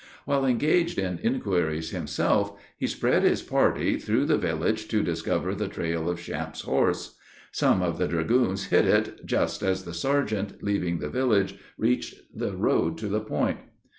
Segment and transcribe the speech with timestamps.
[0.25, 5.67] While engaged in inquiries himself, he spread his party through the village to discover the
[5.67, 7.19] trail of Champe's horse.
[7.51, 12.53] Some of the dragoons hit it, just as the sergeant, leaving the village, reached the
[12.55, 13.57] road to the point.